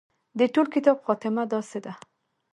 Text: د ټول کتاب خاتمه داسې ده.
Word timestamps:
د 0.39 0.41
ټول 0.53 0.67
کتاب 0.73 0.97
خاتمه 1.05 1.43
داسې 1.53 1.79
ده. 1.85 1.93